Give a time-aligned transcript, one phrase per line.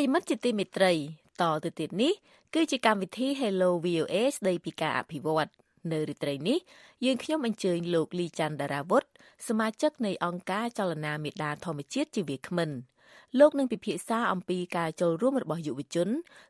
[0.00, 0.92] ប្រិយមិត្តជាទីមេត្រី
[1.40, 2.12] តទៅទៀតនេះ
[2.54, 5.50] គឺជាកម្មវិធី Hello VOA ស្ដីពីការអភិវឌ្ឍ
[5.92, 6.58] នៅរាត្រីនេះ
[7.04, 9.04] យើងខ្ញុំអញ្ជើញលោកលីច័ន្ទដារាវុធ
[9.48, 12.70] សមាជិកនៃអង្គការចលនាមេដាធម្មជាតិជាវាគ្មិន
[13.38, 16.08] លោកនឹងពិភាក្សាអំពីការចូលរួមរបស់យុវជន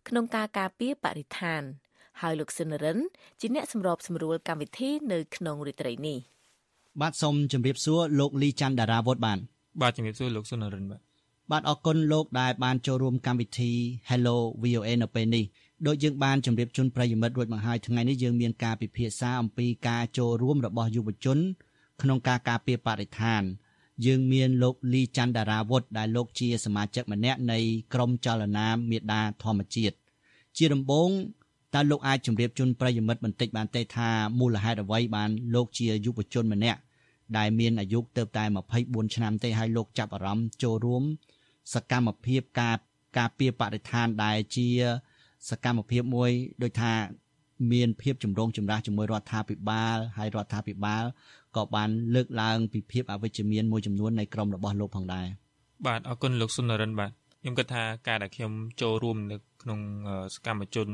[0.09, 1.63] ក្នុងការការពារបរិស្ថាន
[2.21, 2.99] ហើយលោកសិនរិន
[3.41, 6.19] ជាអ្នកសម្របសម្រួលកម្មវិធីនៅក្នុងរាត្រីនេះ
[7.01, 9.39] បាទសូមជម្រាបសួរលោកលីច័ន្ទដារាវុធបាទ
[9.81, 11.10] បាទជំរាបសួរលោកសុនរិនបាទ
[11.51, 13.73] បាទអរគុណលោកដែលបានចូលរួមកម្មវិធី
[14.11, 15.45] Hello VOA នៅពេលនេះ
[15.87, 21.39] ដោយយើងបានជម្រាបជូនប្រិយមិត្តរួចមកហើយថ្ងៃនេះយើងមានការពិភាក្សាអំពីការចូលរួមរបស់យុវជន
[22.03, 23.43] ក្នុងការការពារបរិស្ថាន
[24.07, 27.59] យើងមានលោកលីច័ន្ទដារាវុធដែលលោកជាសមាជិកម្នាក់នៃ
[27.95, 29.97] ក្រុមចលនាមេដាធម្មជាតិ
[30.57, 31.11] ជាដំបូង
[31.75, 36.81] តើលោកអាចជម្រាបជូនប្រិយមិត្តបន្តិចបានទេថាមូលហេតុអ្វីបានលោកជាយុវជនម្នាក់
[37.39, 38.45] ដែលមានអាយុទៅតែ
[38.79, 41.05] 24ឆ្នាំទេហើយលោកចាប់អារម្មណ៍ចូលរួម
[41.75, 42.77] សកម្មភាពការ
[43.19, 44.69] ការពារបរិស្ថានដែលជា
[45.51, 46.31] សកម្មភាពមួយ
[46.63, 46.93] ដូចថា
[47.73, 51.05] មានភាពចម្រូងចម្រាសជាមួយរដ្ឋាភិបាលហើយរដ្ឋាភិបាល
[51.57, 55.27] ក៏បានលើកឡើងពីភាពអវិជ្ជមានមួយចំនួននៃក្រមរបស់លោកផងដែរ
[55.87, 57.11] បាទអរគុណលោកសុនរិនបាទ
[57.43, 59.81] ខ្ញុំគិតថាការដែលខ្ញុំចូលរួមនៅក្នុង
[60.35, 60.89] សកម្មជន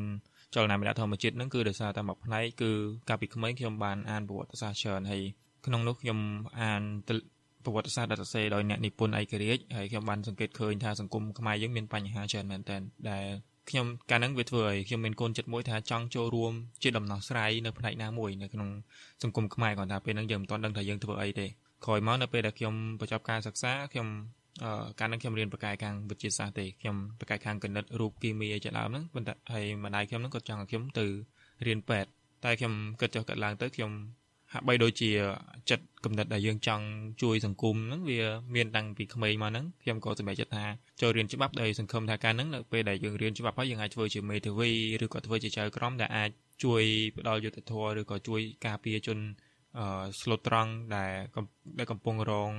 [0.54, 2.70] ចលនាមេដាធម្មជាតិហ្នឹងគឺដោយសារតែមួយផ្នែកគឺ
[3.08, 5.22] កាលពីក្មេងខ្ញុំបានអានប្រវត្តិសាស្ត្រច្រើនហើយ
[5.66, 6.18] ក្នុងនោះខ្ញុំ
[6.60, 6.82] អាន
[7.66, 13.24] ប្រវត្តិសាស្ត្រដែលសរសេរដោយអ្នកនិពន្ធឯករាជ្យហើយខ្ញុំបានសង្កេតឃើញថាសង្គមខ្មែរយើងមានបញ្ហាច្រើនមែនទែនដែល
[13.70, 18.68] ខ្ញុំកាលហ្នឹងវាធ្វើឲ្យខ្ញុំមានកូនចិត្តមួយថាចង់ចូលរួមជាដំណោះស្រាយនៅផ្នែកណាមួយនៅក្នុង
[19.22, 21.46] សង្គមខ្មែរគាត់ថាពេលហ្នឹងយើងមិនទាន់ដឹងថាយើងធ្វើអីទេ
[21.84, 24.08] ក្រោយមកនៅពេលដែលខ្ញុំបញ្ចប់ការសិក្សាខ្ញុំ
[24.62, 31.06] អឺកាលហ្នឹងខ្ញុំរៀនបកាយខាងវិទ្យាសាស្ត្រទេខ្ញុំបកាយខាងគណិតរូបគីមីអីជាដើមហ្នឹងប៉ុន្តែហើយម្ដាយខ្ញុំហ្នឹងគាត់ចង់ឲ្យខ្ញុំទៅ
[31.66, 32.10] រៀនពេទ្យ
[32.44, 33.92] តែខ្ញុំគិតចុះកាត់ឡើងទៅខ្ញុំ
[34.56, 35.10] ហាក់បីដូចជា
[35.70, 36.84] ចិត្តគំនិតដែលយើងចង់
[37.22, 38.20] ជួយសង្គមហ្នឹងវា
[38.54, 40.64] មានតាំងពីក្មេងមកហ្នឹងខ្ញុំក៏សម្រេចចិត្តថា
[41.00, 44.68] ចូលរៀនច្បាប់ដោយសង្ឃឹមថាការហ្នឹងនៅពេលដែលយើងរៀនច្បាប់ហើយយើងអាចធ្វើជាមេធាវី
[45.04, 46.30] ឬក៏ធ្វើជាចៅក្រមដែលអាច
[46.64, 46.82] ជួយ
[47.16, 49.18] ផ្ដល់យុត្តិធម៌ឬក៏ជួយការពារជន
[49.78, 51.12] អឺស្លូតត្រង់ដែល
[51.78, 52.52] ដែលកំពុងរង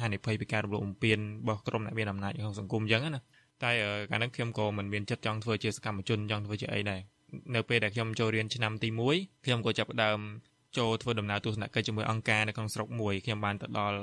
[0.00, 3.20] ហានិភ័យពីការរំលោភបំពានរបស់ក្រុមអ្នកមានអំណាចក្នុងសង្គមអញ្ចឹងណា
[3.64, 3.72] តែ
[4.10, 7.00] កាលហ្នឹងខ្ញុំក៏មិនមានចិត្តចង់ធ្វើជាសកម្មជនចង់ធ្វើជាអីដែរ
[7.54, 10.18] នៅពេលដែលខ្ញុំចូលរៀនឆ្នាំទី1ខ្ញុំក៏ចាប់ផ្ដើម
[10.78, 13.98] ចូលធ្វើដំណើរទស្សនកិច្ចជាមួយអង្គការនៅក្នុងស្រុកមួយខ្ញុំបានទៅដល់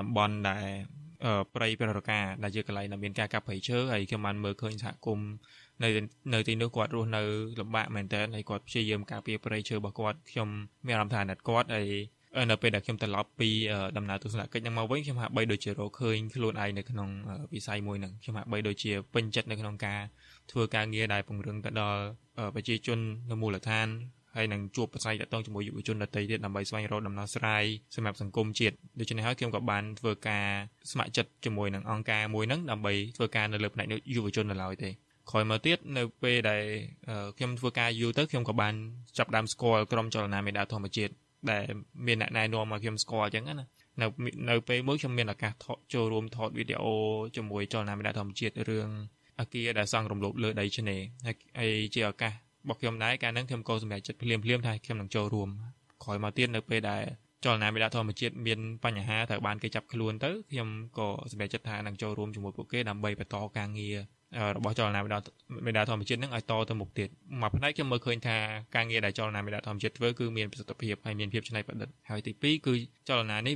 [0.00, 0.66] តំបន់ដែល
[1.54, 5.28] ព្រៃប្ររកាដែលជាកន្លែងដែលមានការកាប់ព្រៃឈើហើយខ្ញុំបានមើលឃើញសហគមន៍
[5.82, 5.88] នៅ
[6.34, 7.22] នៅទីនោះគាត់រស់នៅ
[7.60, 10.48] លំបាកមែនតើហើយគាត់ព្យាយាមការពារព្រៃឈើរបស់គាត់ខ្ញុំ
[10.86, 11.88] មានអារម្មណ៍ថាអាណិតគាត់ហើយ
[12.50, 13.48] នៅពេលដែលខ្ញុំត្រឡប់ពី
[13.96, 17.08] ដំណើរទស្សនកិច្ចហ្នឹងមកវិញខ្ញុំហាក់បីដូចជារកឃើញខ្លួនឯងនៅក្នុង
[17.54, 20.00] វិស័យមួយហ្នឹងខ្ញុំហាក់បីដូចជាពេញចិត្តនៅក្នុងការ
[20.50, 22.00] ធ្វើការងារដែលពង្រឹងទៅដល់
[22.54, 22.98] ប្រជាជន
[23.30, 23.86] នៅមូលដ្ឋាន
[24.36, 27.64] ហើយនឹងជួបប្រស័យតាក់ទងជាមួយយុវជនដទៃទៀតដើម្បីស្វែងរកដំណោះស្រាយ
[27.94, 30.46] សម្រាប់សង្គមជាតិដូច្នេះហើយខ្ញុំក៏បានធ្វើការ
[30.90, 34.90] ស្ម័គ្រចិត្តជាមួយនឹងអង្គការមួយហ្នឹងដើម្បីធ្វើការនៅលើផ្នែកយុវជននៅឡើយទេ
[35.30, 36.62] ក្រោយមកទៀតនៅពេលដែល
[37.36, 38.74] ខ្ញុំធ្វើការយូរទៅខ្ញុំក៏បាន
[39.18, 41.12] ចាប់ដើមស្គាល់ក្រុមចលនាមេដាធម្មជាតិ
[41.50, 41.64] ដែល
[42.06, 43.54] មានអ្នកណែនាំមកខ្ញុំស្គាល់អញ្ចឹងណា
[44.00, 44.06] នៅ
[44.50, 46.94] នៅពេលមួយខ្ញុំមានឱកាសថតចូលរួមថតវីដេអូ
[47.36, 48.88] ជាមួយចលនាមេដាធម្មជាតិរឿង
[49.40, 51.00] អាគារដែលសង់រំលោភលើដីឆ្នេរ
[51.58, 52.32] ហើយជាឱកាស
[52.66, 55.48] របស់ខ្ញុំដែរកាលហ្នឹងខ្ញុំក៏សម្រេចចិត្តភ្លាមភ្លាមថាខ្ញុំនឹងចូលរួម
[56.02, 57.02] ក្រោយមកទៀតនៅពេលដែល
[57.44, 60.68] ចលនាមេដាធម្មជាតិមានបញ្ហាត្រូវបានគេចាប់ខ្លួនទៅខ្ញុំ
[60.98, 63.96] ក៏សម្រេចចិត្តថានឹងចូលរួមជាមួយពួកគេដើម្បីបន្តការងារ
[64.56, 65.18] របស់ចលនាមេដា
[65.66, 67.08] មេដាធម្មជាតិនឹងឲ្យតទៅមុខទៀត
[67.42, 68.36] មួយផ្នែកខ្ញុំមើលឃើញថា
[68.76, 72.74] ការងារដែលចលនាមេដាធម្មជាតិធ្វើគឺមានប្រសិទ្ធភាពហើយមានភាពច្នៃប្រឌិតហើយទី2គឺ
[73.08, 73.54] ចលនានេះ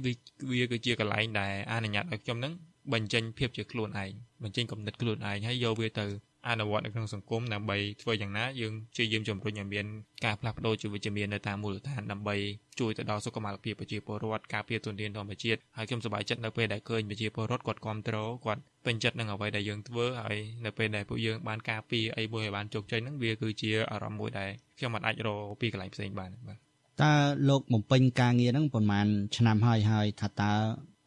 [0.51, 2.53] វាគឺជាកន្លែងដែលអនុញ្ញាតឲ្យខ្ញុំនឹង
[2.93, 4.11] បញ្ចេញភាពជាខ្លួនឯង
[4.43, 6.07] បញ្ចេញគំនិតខ្លួនឯងហើយយកវាទៅ
[6.49, 9.87] អនុវត្តនៅក្នុងសង្គមដើម្បីធ្វើយ៉ាងណាយើងព្យាយាមជំរុញឲ្យមាន
[10.25, 12.37] ការផ្លាស់ប្ដូរជីវវិជ្ជមាននៅតាមមូលដ្ឋានដើម្បី
[12.81, 26.59] ជួយទៅដល់សុខុមាលភាពប្រជាពលរដ្ឋការពារទុនធានធម្មជាតិហើយខ្ញុំសប្បាយចិត្តនៅពេលដែលឃើញប្រជាពលរដ្ឋគាត់គ្រប់គ្រងគាត់ពេញចិត្តនឹងអ្វីដែលយើងធ្វើហើយនៅពេលដែលពួកយើងបានការពារអីមួយឲ្យបានជោគជ័យហ្នឹងវាគឺជាអារម្មណ៍មួយដែលខ្ញុំមិនអាចរកពីកន្លែងផ្សេងបានបាទ
[27.03, 27.13] តើ
[27.49, 29.07] លោកបំពេញការងារហ្នឹងប្រហែល
[29.37, 30.53] ឆ្នាំហើយហើយថាតើ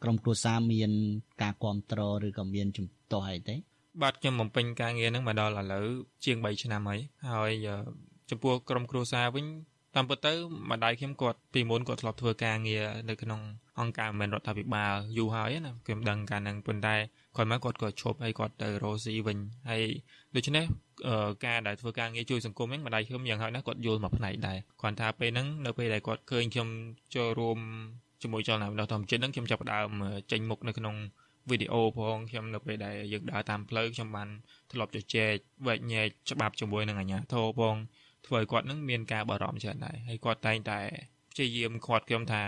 [0.02, 0.90] ក្រុមគ្រួសារមាន
[1.42, 3.56] ការគ្រប់គ្រងឬក៏មានជំទាស់អីទេ
[4.02, 5.86] បាទខ្ញុំបំពេញការងារហ្នឹងមកដល់ឥឡូវ
[6.24, 7.00] ជាង3ឆ្នាំហើយ
[7.32, 7.52] ហើយ
[8.30, 9.46] ចំពោះក្រុមគ្រួសារវិញ
[9.94, 10.32] តាមពិតទៅ
[10.70, 13.40] ម្ដាយខ្ញុំគាត់ពីមុនគាត់ធ្លាប់ធ្វើការងារនៅក្នុង
[13.80, 16.94] អង្គការមិនរដ្ឋាភិបាលយូរហើយណាខ្ញុំដឹងការហ្នឹងប៉ុន្តែ
[17.36, 19.38] គាត់មកគាត់ក៏ឈប់ហើយគាត់ទៅរកស៊ីវិញ
[19.70, 19.82] ហើយ
[20.34, 20.64] ដូច្នេះ
[21.46, 26.68] ការដែលធ្វើការងារជួយសង្គមហ្នឹងម្ដាយខ្ញុំយ៉ាងហោចណាស់គាត់យល់មកផ្នែកដែរគាត់ថាពេលហ្នឹងនៅពេលដែលគាត់ឃើញខ្ញុំ
[27.14, 27.58] ចូលរួម
[28.22, 29.88] ជាមួយចលនាវិទ្យាធម្មជាតិហ្នឹងខ្ញុំចាប់ផ្ដើម
[30.32, 30.94] ចេញមុខនៅក្នុង
[31.50, 34.28] វីដេអូផងខ្ញុំនៅពេលដែលយើងដើរតាមផ្លូវខ្ញុំបាន
[34.72, 35.32] ធ្លាប់ជជែក
[35.66, 37.76] វែកញែកច្បាប់ជាមួយនឹងអាជ្ញាធរផង
[38.26, 40.80] ធ្វើឲ្យគាត់នឹងមានការបារម្ភច្រើនដែរហើយគាត់តែងតែ
[41.32, 42.42] ព្យាយាមខាត់ខ្ញុំថា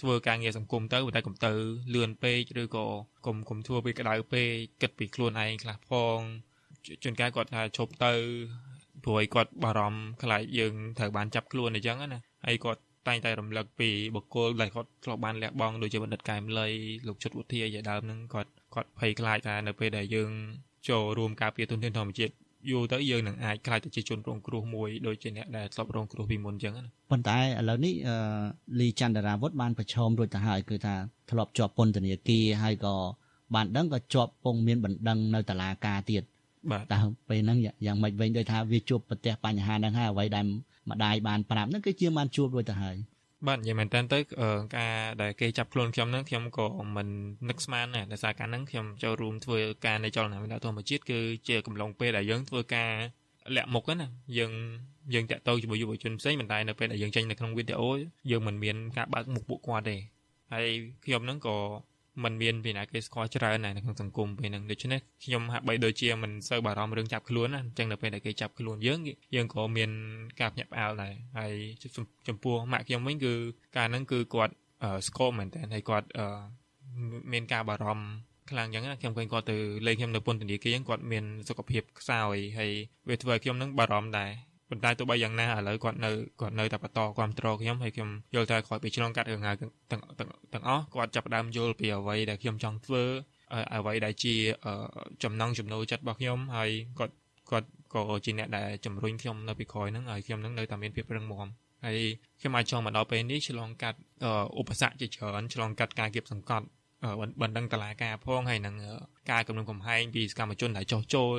[0.00, 1.52] ធ្វើការងារសង្គមទៅតែកុំទៅ
[1.94, 2.86] លឿនពេកឬក៏
[3.26, 4.48] កុំកុំធ្វើពេលក្តៅពេក
[4.82, 6.18] គិតពីខ្លួនឯងខ្លះផង
[7.02, 8.12] ជួនកាលគាត់ថាឈប់ទៅ
[9.04, 16.68] ព្រោះគាត់បារម្ភខ្លាចយើងត្រូវបានចាប់ខ្លួនអញ្ចឹងណាហើយគាត់ តែងតែរំលឹកពីបុគ្គលដែលគាត់ធ្លាប់បានលះបង់ដូចជាបណ្ឌិតកែមលី
[17.06, 20.30] លោកជុតវុធាជាដើមហ្នឹងគាត់គាត់ភ័យខ្លាចថានៅពេលដែលយើង
[20.88, 22.32] ចូលរួមការពារទុនធានធម្មជាតិ
[22.70, 27.94] យូរទៅយើងនឹងអាចខ្លាចទៅជាជនរងគ្រោះមួយដូចជាអ្នកដែលធ្លាប់រងគ្រោះពីមុនអញ្ចឹងណាប៉ុន្តែឥឡូវនេះ
[28.80, 30.94] លីចន្ទរាវុធបានប្រឈមរួចទៅហើយគឺថា
[31.30, 32.94] ធ្លាប់ជាប់ពន្ធនាគារហើយក៏
[33.54, 36.22] បានដឹងក៏ជាប់ពងមានបណ្ដឹងនៅតុលាការទៀត
[36.72, 36.96] បាទតែ
[37.28, 40.46] ពេលហ្នឹងយ៉ាងម៉េចវិញដោយថាវាជួបប្រទះបញ្ហាហ្នឹងហើយអ្វីដែល
[40.90, 42.96] ម្ដាយបានប្រាប់ហ្នឹងគឺជាបានជួបរួចទៅហើយ
[43.46, 44.18] បាទនិយាយមែនតើទៅ
[44.76, 46.66] ការដែលគេចាប់ខ្លួនខ្ញុំហ្នឹងខ្ញុំក៏
[46.96, 47.08] មិន
[47.48, 52.90] នឹកស្មានដែរដោយសារការហ្នឹងខ្ញុំចូលរួមធ្វើការในចលនាវិទ្យាធម្មជាតិគឺជាកំឡុងពេលដែលយើងធ្វើការ
[53.56, 54.06] លាក់មុខណា
[54.38, 54.52] យើង
[55.14, 57.90] យើងតាក់ទងជាមួយយុវជនផ្សេងប៉ុន្តែនៅពេលដែលយើងចេញនៅក្នុងវីដេអូ
[58.30, 59.96] យើងមិនមានការបើកមុខពួកគាត់ទេ
[60.52, 60.66] ហើយ
[61.04, 61.56] ខ្ញុំហ្នឹងក៏
[62.22, 68.98] มันមានពីណាគេស្គាល់ច្រើនណាស់នៅក្នុងសង្គមពេលហ្នឹងដូច្នេះខ្ញុំហាក់បីដូចជាមិនសូវបារម្ភរឿងចាប់ខ្លួនណាអញ្ចឹងនៅពេលដែលគេចាប់ខ្លួនយើង
[69.34, 69.90] យើងក៏មាន
[70.40, 71.52] ការភ្ញាក់ផ្អើលដែរហើយ
[72.28, 73.32] ចំពោះម៉ាក់ខ្ញុំវិញគឺ
[73.76, 74.54] ការហ្នឹងគឺគាត់
[75.06, 76.06] ស្គមមែនតើហើយគាត់
[77.32, 78.06] មានការបារម្ភ
[78.50, 79.56] ខ្លាំងអញ្ចឹងខ្ញុំឃើញគាត់ទៅ
[79.86, 82.70] លេងខ្ញុំនៅពន្ធនាគារគាត់មានសុខភាពខ្សោយហើយ
[83.08, 84.30] វាធ្វើឲ្យខ្ញុំនឹងបារម្ភដែរ
[84.74, 86.10] ប៉ុន្តែទោះបីយ៉ាងណាឥឡូវគាត់នៅ
[86.40, 89.52] គាត់នៅតែបន្តគ្រប់គ្រងខ្ញុំហើយខ្ញុំយល់ថាគាត់ពីឆ្លងកាត់រឿងហៅ
[89.90, 90.00] ទាំង
[90.52, 93.02] ទាំងអស់គាត់ចាប់ផ្ដើមយល់ពីអ្វីដែលខ្ញុំចង់ធ្វើ
[93.74, 94.34] អ្វីដែលជា
[95.24, 97.14] ចំណងចំណូលចិត្តរបស់ខ្ញុំហើយគាត់
[97.50, 101.48] គាត់ក៏ជាអ្នកដែលជំរុញខ្ញុំនៅពីក្រោយហ្នឹងហើយខ្ញុំនឹងនៅតែមានភាពរឹងមាំ
[101.84, 101.98] ហើយ
[102.40, 103.98] ខ្ញុំអាចចង់មកដល់ពេលនេះឆ្លងកាត់
[104.58, 106.66] ឧបសគ្គជាច្រើនឆ្លងកាត់ការគៀបសង្កត់
[107.42, 108.74] បណ្ដឹងតឡាការផងហើយនឹង
[109.30, 111.36] ការគំនុំកំហែងពីសកម្មជនដែលចោះចូល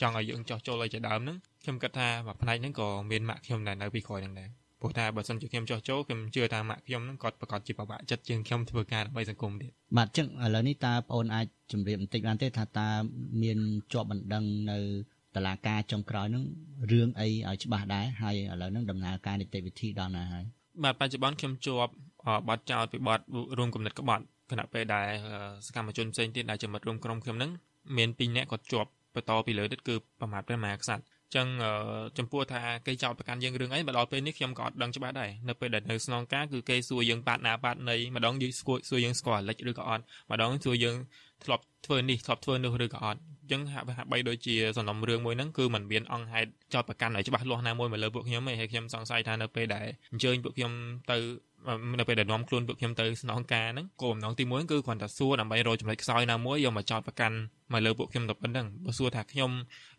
[0.00, 4.48] ចង់ឲ្យយើងចោះចូលឲ្យជាដើមហ្នឹងខ្ញុំគិតថាមួយផ្នែកហ្នឹងក៏មានម៉ាក់ខ្ញុំដែរនៅពីក្រោយហ្នឹងដែរ
[4.80, 12.88] ព្រោះថាបើសិនជាខ្ញុំចោះចូលខ្ញុំជឿថាម៉ាក់ខ្ញុំហ្នឹងគាត់ប្រកាសជាពិបាកចិត្តជាងខ្ញុំធ្វើការដើម្បីសង្គមទៀតបាទចឹងឥឡូវនេះតើបងអូនអាចជម្រាបបន្តិចបានទេថាតើ
[13.42, 13.58] មាន
[13.92, 14.78] ជាប់បណ្ដឹងនៅ
[15.36, 16.44] តឡាការចុងក្រោយហ្នឹង
[16.90, 20.44] រឿងអីឲ្យច្បាស់ដែរហើយឥឡូវហ្នឹងដំណើរការនីតិវិធីដល់ណាហើយ
[20.84, 21.92] បាទបច្ចុប្បន្នខ្ញុំជាប់
[22.48, 23.20] បទចោតពីបទ
[23.58, 25.08] រួមគំនិតក្បត់ គណៈពេលដែល
[25.66, 27.50] សកម្មជនផ្សេងទៀតដែលជាមិត្តរួមក្រុមខ្ញុំហ្នឹង
[27.96, 31.02] មាន2នាក់គាត់ជាប់បន្តពីលើទៀតគឺប្រមាថព្រះមហាក្សត្រ
[31.34, 31.46] ចឹង
[32.18, 40.96] ចំពោះថាគេចោទប្រកាន់យើងរឿងអីមកដល់ពេលនេះខ្ញុំក៏អត់ដឹងច្បាស់ដែរនៅពេលដែលនៅស្នងការគឺគេសួរយើងប៉ាតណាប៉ាតណីម្ដងយើងស្គាល់សួរយើងស្គាល់លិចឬក៏អត់ម្ដងសួរយើង
[41.44, 50.72] ធ្លាប់ធ្វើនេះធ្លាប់ធ្វើនោះឬក៏អត់អញ្ចឹងហាក់ហាក់បីដូចជាសំណុំរឿងមួយហ្នឹងគឺมันមានអង្គហេតុចោតប្រកាន់ឲ្យច្បាស់លាស់ណាមួយមកលើពួកខ្ញុំទេហើយខ្ញុំសង្ស័យថានៅពេលដែលអញ្ជើញពួកខ្ញុំ
[51.10, 51.16] ទៅ
[51.98, 57.36] នៅពេលដែលនាំខ្លួនពួកខ្ញុំទៅស្នងការហ្នឹងគោលបំណងទី1គឺគ្រាន់តែសួរដើម្បីរកចំណុចខ្សោយណាមួយយកមកចោតប្រកាន់
[57.72, 59.50] មកលើពួកខ្ញុំទៅប៉ុណ្្នឹងបើសួរថាខ្ញុំ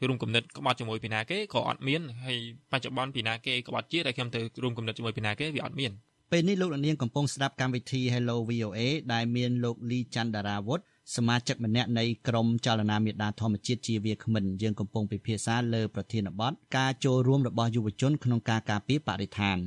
[0.08, 2.38] រួមគំនិតក្បត់ជាមួយពីណាគេក៏អត់មានហើយ
[2.72, 5.92] បច្ចុប្បន្នពីណាគេក្បត់ជាតែខ្ញុំទៅរួមគំនិតជាមួយពីណាគេវាអត់មាន
[6.32, 8.80] ពេលនេះលោកនាងកំពុងស្ដាប់កម្មវិធី Hello VOA
[9.14, 10.80] ដែលមានលោកលីច័ន្ទដារាវុធ
[11.16, 19.58] សមាជិកម្នាក់នៃក្រុមចលនាមេដាធម្មជាតិជាវាគ្មិនយើងកំពុងពិភាក្សាលើប្រធានបទការចូលរួមរបស់យុវជនក្នុងការការពារបរិស្ថាន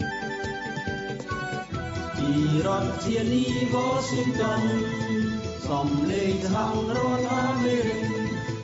[0.00, 0.29] ពី
[2.66, 3.44] រដ្ឋធានី
[3.74, 4.62] Washington
[5.66, 6.56] សំឡេងសហ
[6.96, 8.02] រដ្ឋអាមេរិក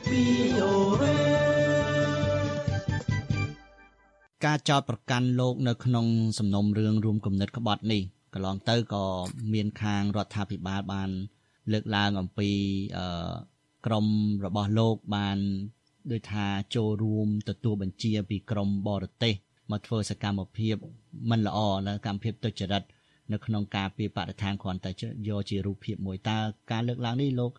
[0.09, 1.05] VOA
[4.45, 6.05] ការចោតប្រកាន់លោកនៅក្នុង
[6.39, 8.01] សំណុំរឿងរួមគំនិតក្បត់នេះ
[8.33, 9.05] កន្លងទៅក៏
[9.53, 11.09] មានខាងរដ្ឋាភិបាលបាន
[11.71, 12.49] លើកឡើងអំពី
[12.97, 13.33] អឺ
[13.85, 14.05] ក្រម
[14.45, 15.37] របស់លោកបាន
[16.11, 16.45] ដូចថា
[16.75, 19.33] ចូលរួមទទួលបញ្ជាពីក្រមបរទេស
[19.71, 20.75] មកធ្វើសកម្មភាព
[21.29, 22.83] មិនល្អនៅកម្មភាពទុច្ចរិត
[23.33, 24.91] នៅក្នុងការពីបរិស្ថានគ្រាន់តែ
[25.27, 26.37] យកជារូបភាពមួយតើ
[26.71, 27.51] ការលើកឡើងនេះលោក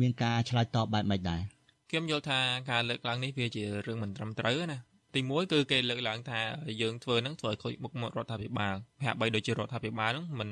[0.00, 1.40] មានការឆ្លើយតបបែបម៉េចដែរ
[1.90, 2.40] ខ្ញុំយល់ថា
[2.70, 4.78] ការលើកឡើងនេះវាជារឿងមិនត្រឹមត្រូវណា
[5.14, 6.40] ទីមួយគឺគេលើកឡើងថា
[6.82, 8.74] យើងធ្វើហ្នឹងធ្វើឲ្យខូចមុខមាត់រដ្ឋាភិបាល
[9.04, 10.50] ហាក់បីដូចជារដ្ឋាភិបាលហ្នឹងមិន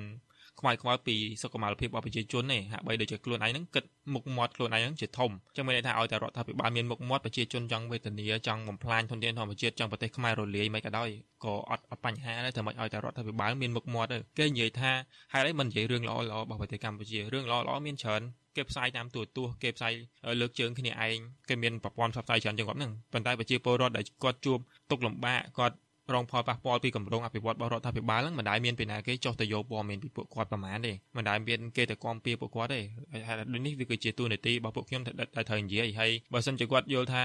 [0.61, 3.85] ខ្វាយខ្វល់ពីសុខុមាលភាពរបស់ប្រជាជនទេហាក់បីដូចជាខ្លួនឯងហ្នឹងគិត
[4.15, 11.09] មុខមាត់ខ្លួនឯងហ្នឹងជាធំចឹងមានន័យថាឲ្យតែរដ្ឋាភិបាលមានមុខមាត់ប្រជាជនចង់វេទនាចង់បំផ្លាញធនធានធម្មជាតិចង់ប្រទេសខ្មែររលាយមិនក៏ដោយ
[11.45, 14.91] ក៏អត់អត់បញ្ហាដែរតែមិនឲ្យតែរដ្ឋាភិបាលមានមុខមាត់ទេគេនិយាយថា
[15.33, 18.23] ហេតុអីមិននិយាយរឿងល្អល្អរបស់ប្រទេសកម្ពុជារឿងល្អល្អមានច្រើន
[18.57, 19.93] គេផ្សាយតាមទូរទស្សន៍គេផ្សាយ
[20.41, 21.17] លើកជើងគ្នាឯង
[21.49, 24.59] គេមានប្រព័ន្ធផ្សព្វផ្សាយច្រើនជាងគាត់ហ្នឹងប៉ុន្តែប្រជាពលរដ្ឋដែលគាត់ជួប
[24.91, 25.77] ទុកលំបាកគាត់
[26.15, 32.81] រងផលប៉ះពាល់ពីគម្រោងអភិវឌ្ឍរបស់រដ្ឋាភិបាលហ្នឹងមិនដែលមានពីណាគេចោះទៅយកព័ត៌មានពីពួកគាត់ប្រមាណទេមិនដែលមានគេទៅគាំពៀពួកគាត់ទេ
[33.29, 35.13] ហើយដូចនេះវាគឺជាទូនាទីរបស់ពួកខ្ញុំដែ
[35.43, 37.23] លត្រូវនិយាយហើយបើសិនជាគាត់យល់ថា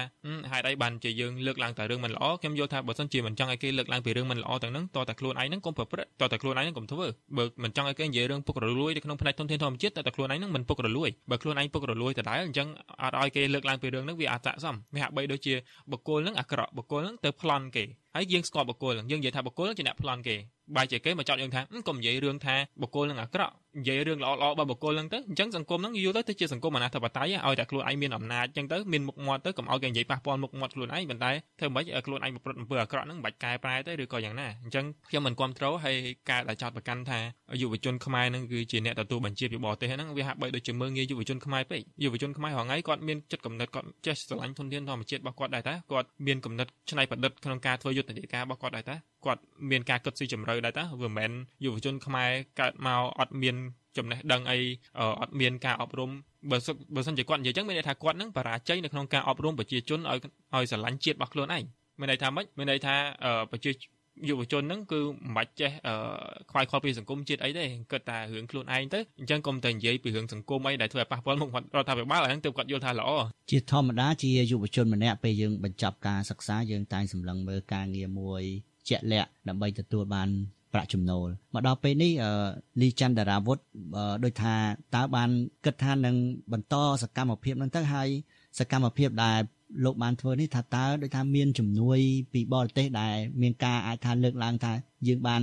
[0.50, 12.68] ហេតុអីបានជាយើងលើកឡើងតែរឿងមិនល្អខ្ញុំយល់ថាបើសិនជាមិនចង់ឲ្យគេលើកឡើងពីរឿងមិនល្អទាំងហ្នឹងតើតែខ្លួនឯងហ្នឹងកុំប្រព្រឹត្តតើតែខ្លួនឯងហ្នឹងកុំធ្វើបើមិនចង់ឲ្យគេនិយាយរឿងពុករលួយនៅក្នុងផ្នែកធនធានធម្មជាតិតើតែខ្លួនឯងហ្នឹងមិនពុករលួយបើខ្លួនឯងពុករលួយដដែលអញ្ចឹង
[13.02, 15.54] អត់ឲ្យគេលើកឡើងពីរឿងហ្នឹងវាអត់ស័ក្តិសមវាហាក់បីដូចជា
[15.90, 20.36] បុគ្គលហ្នឹងអាក្រក់បុគ្គលហ្នឹងទៅប្លន់គេ ហើយយើងស្គាល់បុគ្គលយើងនិយាយថាបុគ្គលជាអ្នកប្លន់គេ
[20.76, 35.96] បែរជាគេមកចោទយើងថាកុំនិយាយរឿងថាបុគ្គលនឹងអាក្រក់និយាយរឿងល្អល្អរបស់បុគ្គលហ្នឹងទៅអញ្ចឹងសង្គមហ្នឹងយល់ទៅទៅជាសង្គមអនាធិបតេយ្យឲ្យតែខ្លួនឯងមានអំណាចអញ្ចឹងទៅមានមុខមាត់ទៅកុំឲ្យគេនិយាយប៉ះពាល់មុខមាត់ខ្លួនឯងប៉ុន្តែធ្វើម៉េចឲ្យខ្លួនឯងប្រព្រឹត្តអំពើអាក្រក់ហ្នឹងមិនបាច់កែប្រែទេឬក៏យ៉ាងណាអញ្ចឹងខ្ញុំមិនគ្រប់គ្រងហើយ
[36.30, 37.18] ការដែលចោទប្រកាន់ថា
[37.60, 49.40] យុវជនខ្មែរហ្នឹងគឺជាអ្នកទទួលបញ្ជាពីបរទេសហ្នឹងវាហាក់បីដូចជាមើងងាយយុវជនខ្មែរពេកយុវជនខ្មែររហងៃគាត់មានចិត្តកំណត់គាត់ចេះស្រឡាញ់ធនធានធម្មជាតិរបស់គាត់ដែរតាគាត់មានកំណត់ច្នៃប្រឌិតក្នុងការធ្វើយុទ្ធនាការរបស់គាត់ដែរតា គាត់
[49.70, 51.30] មានការគិតស៊ីជម្រៅដែរតាវាមិនមែន
[51.64, 53.56] យុវជនខ្មែរកើតមកអត់មាន
[53.96, 54.58] ចំណេះដឹងអី
[55.20, 56.10] អត់មានការអប់រំ
[56.50, 56.58] បើ
[56.94, 60.18] បើសិនជាគាត់និយាយចឹងមានន័យថាគាត់នឹងបរាជ័យនៅក្នុងការអប់រំប្រជាជនឲ្យ
[60.54, 61.64] ឲ្យស្រឡាញ់ជាតិរបស់ខ្លួនឯង
[62.00, 62.94] មានន័យថាម៉េចមានន័យថា
[63.52, 63.72] ប្រជា
[64.28, 65.70] យុវជនហ្នឹងគឺមិនបាច់ចេះ
[66.50, 73.10] ខ្វាយខ្វល់ពីសង្គមជាតិអីទេគិតតែរឿងខ្លួនឯងទៅអញ្ចឹងកុំតែនិយាយពីរឿងសង្គមអីដែលធ្វើឲ្យប៉ះពាល់មុខរដ្ឋាភិបាលហ្នឹងទើបគាត់យល់ថាល្អ
[73.50, 78.42] ជាធម្មតាជាយុវជនម្នាក់ពេលយើងបញ្ចប់ការសិក្សាយើងតែងសម្លឹងមើលការងារមួយ
[78.88, 80.28] ជាក់លាក់ដើម្បីទទួលបាន
[80.72, 82.12] ប្រាក់ចំណូលមកដល់ពេលនេះ
[82.80, 83.58] លីច័ន្ទតារាវុធ
[84.24, 84.54] ដូចថា
[84.94, 85.30] តើបាន
[85.64, 86.16] គិតថានឹង
[86.52, 88.08] បន្តសកម្មភាពនឹងទៅហើយ
[88.58, 89.38] សកម្មភាពដែល
[89.84, 91.98] លោកបានធ្វើនេះថាតើដូចថាមានជំនួយ
[92.32, 94.72] ពីបរទេសដែលមានការអាចថាលើកឡើងថា
[95.06, 95.42] យើងបាន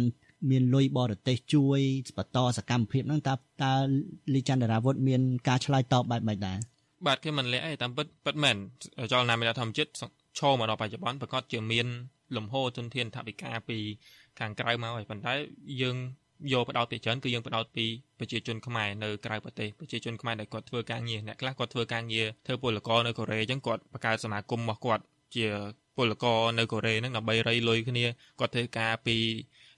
[0.49, 1.79] មានលុយបរទេសជួយ
[2.17, 3.33] បន្តសកម្មភាពហ្នឹងតើ
[3.63, 3.73] តើ
[4.33, 6.57] លីច័ន្ទរាវុធមានការឆ្លើយតបបែបម៉េចដែរ
[7.07, 8.55] បាទគេមិនលាក់អីតាមពិតពិតមែន
[9.11, 9.89] ចលនាមេដាធម្មជាតិ
[10.39, 11.87] ឈរមកដល់បច្ចុប្បន្នប្រកាសជាមាន
[12.37, 13.77] លំហូរទុនធានថវិកាពី
[14.39, 15.33] ខាងក្រៅមកហើយប៉ុន្តែ
[15.81, 15.97] យើង
[16.53, 17.85] យកបដោតពីច្រើនគឺយើងបដោតពី
[18.19, 25.03] ប្រជាជនខ្មែរនៅក្រៅប្រទេសប្រជាជនខ្មែរដែលគាត់ធ្វើការងារអ្នកខ្លះគាត់ធ្វើការងារធ្វើពលករនៅកូរ៉េអញ្ចឹងគាត់បង្កើតសមាគមរបស់គាត់
[25.35, 25.45] ជា
[25.97, 28.05] ពលករនៅកូរ៉េហ្នឹងដើម្បីរៃលុយគ្នា
[28.39, 29.17] គាត់ធ្វើការពី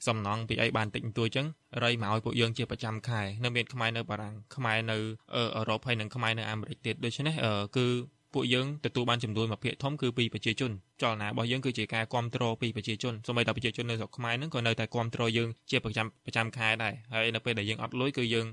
[0.08, 1.48] សំណងពីអីបានតិចបន្តួចអញ្ចឹង
[1.84, 4.98] រៃមកឲ្យពួកយើងជាប្រចាំខែនៅមានខ្មែរនៅបារាំងខ្មែរនៅ
[5.36, 7.36] អឺរ៉ុបហើយនិងខ្មែរនៅអាមេរិកទៀតដូច្នេះ
[7.78, 7.86] គឺ
[8.34, 10.72] ពួកយើងទទួលបានចំនួនមួយភាគធំគឺពីប្រជាជន
[11.04, 18.48] ចលនារបស់យើងគឺជាការគ្រប់គ្រងពីប្រជាជនសូម្បីតែប្រជាជននៅស្រុកខ្មែរហ្នឹងក៏នៅតែគ្រប់គ្រងយើងជាប្រចាំប្រចាំខែដែរហើយនៅពេលដែលយើងអត់លុយគឺយើង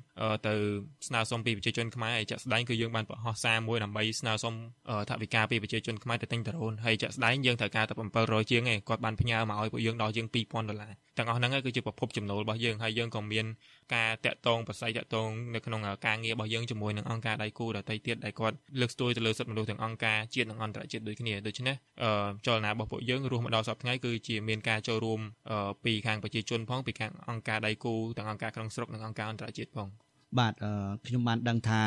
[0.47, 0.54] ទៅ
[1.09, 4.54] ស្នើសុំពីប្រជាជនខ្មែរហើយចាក់ស្ដែងគឺយើងបានបង្ហោះសារមួយដើម្បីស្នើសុំ
[5.11, 13.47] ថវិកាពីប្រជាជនខ្មែរទៅទិញដ្រូនហើយចាក់ស្ដែងយើងត្រូវការតែ700ជាងឯងគាត់បានផ្ញើមកឲ្យពួកយើងដល់ជាង2000ដុល្លារទាំងអស់ហ្នឹងគឺជាប្រភពចំណូលរបស់យើងហើយយើងក៏មាន
[13.95, 21.75] ការតាក់ទងប្រស័យតាក់ទងនៅក្នុងការងាររបស់យើងជាមួយនឹងអង្គការដៃគូដទៃទៀតដែលគាត់លើកស្ទួយទៅលើសិទ្ធិមនុស្សទាំងអង្គការជាតិនិងអន្តរជាតិដូចគ្នាដូច្នេះ
[22.47, 25.20] ចលនារបស់ពួកយើងរស់មកដល់សប្តាហ៍ថ្ងៃគឺជាមានការចូលរួម
[25.85, 29.88] ពីខាងប្រជាជនផងពីខាងអង្គការដៃគូទាំងអង្គការក្នុងស្រុកនិងអង្គការអន្តរជាតិផង
[30.38, 30.52] បាទ
[31.06, 31.82] ខ្ញុំបានដឹងថា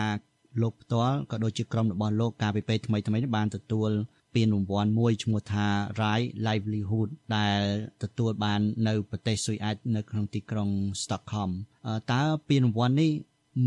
[0.62, 3.91] លោកផ្ទាល់ក៏ដូចជាក្រុមរបស់លោកកាលពីពេលថ្មីថ្មីនេះបានទទួល
[4.36, 5.65] ពានរង្វាន់មួយឈ្មោះថា
[6.01, 7.62] Right Livelihood ដែល
[8.03, 10.69] ទទួលបាននៅប្រទេសស៊ុយអែតនៅក្នុងទីក្រុង
[11.03, 11.51] Stockholm
[12.12, 13.12] តើពានរង្វាន់នេះ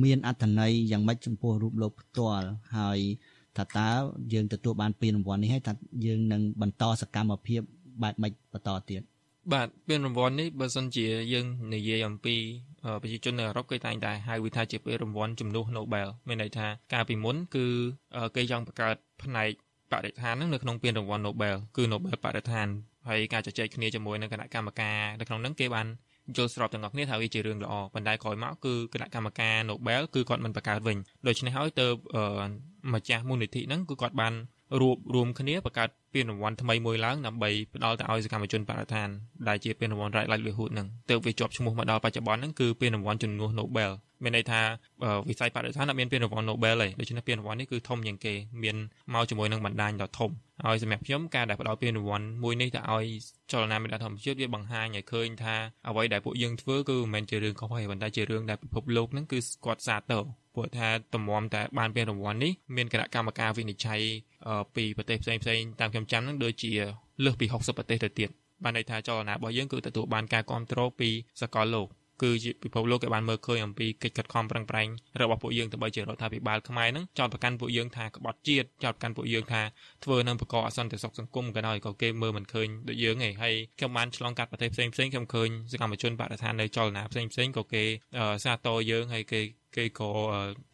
[0.03, 2.99] មានអត្ថន័យយ៉ាងម៉េចចំពោះរូបលោកផ្ទាល់ហើយ
[3.59, 3.91] ថាតើ
[4.33, 5.75] យើងទទួលបានពានរង្វាន់នេះហើយថា
[6.07, 7.61] យើងនឹងបន្តសកម្មភាព
[8.03, 9.03] បែបម៉េចបន្តទៀត
[9.53, 12.37] បាទពានរង្វាន់នេះបើសិនជាយើងនិយាយអំពី
[13.03, 17.67] ប្រជាជននៅអឺរ៉ុបគេតែងតែហៅវាថាជាពានរង្វាន់ជំនួស Nobel មានន័យថាកាលពីមុនគឺ
[18.37, 19.51] គេចង់បង្កើតផ្នែក
[19.93, 22.67] បរិស្ថាននឹងនៅក្នុងពានរង្វាន់ Nobel គឺ Nobel បរិស្ថាន
[23.09, 25.87] ហើយការជជែកគ្នាជាមួយនឹងគណៈកម្មការនៅក្នុងហ្នឹងគេបាន
[26.37, 31.87] យល់ស្របទាំងអស់គ្នាថាវាជារឿងល្អប៉ុន្តែក្រោយមកគឺគណៈកម្មការ Nobel គឺគាត់មិនបង្កើតវិញដូច្នេះហើយទៅ
[32.95, 34.33] ម្ចាស់មូលនិធិហ្នឹងគឺគាត់បាន
[34.81, 39.09] រួបរวมគ្នាបង្កើតពានរង្វាន់ថ្មីមួយឡើងដើម្បីផ្ដល់ទៅឲ្យសកម្មជនបរិស្ថាន
[39.49, 43.93] ដែលជាពានរង្វាន់ Right Livelihood ហ្នឹងទើបវាជាប់ឈ្មោះមកដល់បច្ចុប្បន្នហ្នឹងគឺពានរង្វាន់ជំនួស Nobel
[44.23, 44.61] មានន័យថា
[45.29, 48.77] វិស័យបរិស្ថានអត់មានពានរង្វាន់ Nobel ទេដូច្នេះពានរង្វាន់នេះគឺធំជាងគេមាន
[49.15, 50.31] មកជាមួយនឹងបណ្ដាញដ៏ធំ
[50.65, 53.07] ហើយសម្រាប់ខ្ញុំការដែលផ្ដល់ពានរង្វាន់មួយនេះទៅឲ្យ
[53.53, 55.55] ចលនាមេដាធម្មជាតិវាបង្ហាញឲ្យឃើញថា
[55.89, 60.23] អ្វីដែលពួកយើងធ្វើគឺមិនមែនជារឿងខុសទេប៉ុន្តែជារឿងដែលពិភពលោកហ្នឹងគឺគាត់សាទរ
[60.57, 64.03] ព្រោះថាតម្រាំតែបានពានរង្វាន់នេះមានគណៈកម្មការវិនិច្ឆ័យ
[64.77, 66.73] ពីប្រទេសផ្សេងផ្សេងតាមខ្ញុំចាំហ្នឹងដូចជា
[67.25, 68.31] លើសពី60ប្រទេសទៅទៀត
[68.65, 71.11] បានន័យថាចលនារបស់យើងគឺទទួលបានការគ្រប់គ្រងពី
[71.43, 71.89] សកលលោក
[72.23, 74.89] គឺជាពិភពលោកគេបានមើលឃើញអំពីកិច្ចខិតខំប្រឹងប្រែង
[75.21, 79.63] របស់ពួកយើងដើម្បីជារដ្ឋាភិបាលខ្មែរហ្នឹងចោទប្រកាន់ពួកយើងថាក្បត់ជាតិចោទប្រកាន់ពួកយើងថា
[80.05, 87.85] ធ្វើនឹងបង្កអសន្តិសុខសង្គមក៏ដោយក៏គេមើលមិនឃើញដូចយើងឯងហើយខ្ញុំបានឆ្លងកាត់ប្រទេសផ្សេងផ្សេងខ្ញុំឃើញសកម្មជនបរិស្ថាននៅចលនាផ្សេងផ្សេងក៏គេ
[88.45, 89.41] សាទរយើងហើយគេ
[89.77, 90.11] គេក៏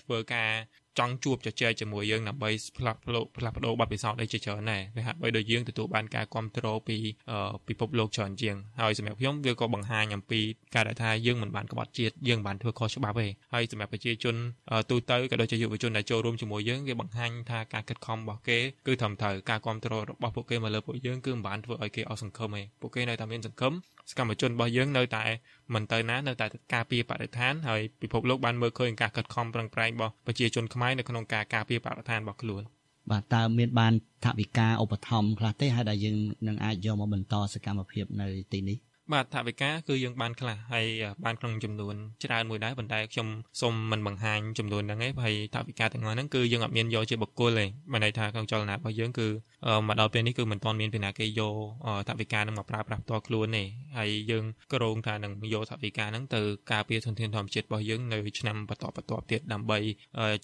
[0.02, 0.50] ធ្វើការ
[0.98, 6.96] ចង់ជួបជជែកជាមួយយើងដើម្បីផ្លាស់ប្ដូរផ្លាស់ប្ដូរបទពិសោធន៍អីជាច្រើនដែរវាហាក់បីដូចយើងទទួលបានការគ្រប់គ្រងពី
[7.68, 10.40] ពិភពលោកច្រើនជាងហើយសម្រាប់ខ្ញុំវាក៏បង្ហាញអំពី
[10.74, 14.36] ការដែលថាយើងមិនបានក្បត់ជាតិយើងមិនបានធ្វើខុសច្បាប់ទេហើយសម្រាប់ប្រជាជន
[14.90, 23.72] ទូទៅក៏ដូចជាយុវជនដែលចូលរួមជាមួយយើងវាបង្ហាញថាការខិតខំរបស់គេគឺត្រឹមត្រូវការគ្រប់គ្រងរបស់ពួកគេមកលើពួកយើងគឺមិនបានធ្វើឲ្យគេអស់សង្ឃឹមទេពួកគេនៅតែមានសង្ឃឹម
[24.10, 25.22] សកម្មជនរបស់យើងនៅតែ
[25.74, 32.62] មិនទៅណានៅតែការពារបរិស្ថានហើយពិភពលោកបានមើលឃើញការខិតខំប្រឹងប្រែងរបស់ប្រជាជនខ្មែរនៅក្នុងការការពារបរិស្ថានរបស់ខ្លួន
[33.10, 33.92] បាទតើមានបាន
[34.24, 36.16] ថវិកាឧបត្ថម្ភខ្លះទេហើយដែលយើង
[36.48, 38.78] នឹងអាចយកមកបន្តសកម្មភាពនៅទីនេះ
[39.14, 40.86] បាទថាវិការគឺយើងបានខ្លះហើយ
[41.24, 43.28] បានក្នុងចំនួនច្រើនមួយដែរប៉ុន្តែខ្ញុំ
[43.60, 49.28] សូមមិនបង្ហាញចំនួនហ្នឹងទេហើយថាវិការទាំងអស់ហ្នឹងគឺយើងអត់មានយកជាបុគ្គលទេបានន័យថាក្នុងចលនារបស់យើងគឺ
[49.88, 51.54] មកដល់ពេលនេះគឺមិនទាន់មានពីណាគេយក
[52.08, 53.64] ថាវិការហ្នឹងមកប្រើប្រាស់ផ្ទាល់ខ្លួនទេ
[53.98, 56.40] ហើយយើងក៏រងថានឹងយកថាវិការហ្នឹងទៅ
[56.72, 59.78] ការពារធនធានធម្មជាតិរបស់យើងនៅឆ្នាំបន្តបន្ទាប់ទៀតដើម្បី